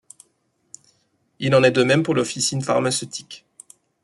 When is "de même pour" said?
1.69-2.15